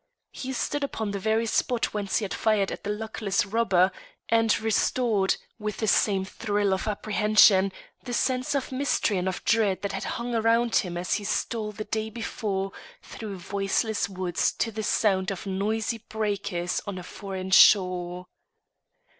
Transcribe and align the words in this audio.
He 0.31 0.51
stood 0.51 0.83
upon 0.83 1.11
the 1.11 1.19
very 1.19 1.45
spot 1.45 1.93
whence 1.93 2.17
he 2.17 2.25
had 2.25 2.33
fired 2.33 2.71
at 2.71 2.83
the 2.83 2.89
luckless 2.89 3.45
robber, 3.45 3.91
and 4.29 4.59
restored, 4.59 5.35
with 5.59 5.77
the 5.77 5.85
same 5.85 6.25
thrill 6.25 6.73
of 6.73 6.87
apprehension, 6.87 7.71
the 8.03 8.11
sense 8.11 8.55
of 8.55 8.71
mystery 8.71 9.19
and 9.19 9.27
of 9.27 9.45
dread 9.45 9.83
that 9.83 9.91
had 9.91 10.05
hung 10.05 10.33
round 10.33 10.77
him 10.77 10.97
as 10.97 11.13
he 11.13 11.23
stole 11.23 11.71
the 11.71 11.83
day 11.85 12.09
before 12.09 12.71
through 13.03 13.37
voiceless 13.37 14.09
woods 14.09 14.51
to 14.53 14.71
the 14.71 14.81
sound 14.81 15.29
of 15.29 15.45
noisy 15.45 15.99
breakers 15.99 16.81
on 16.87 16.97
a 16.97 17.03
foreign 17.03 17.51
shore. 17.51 18.25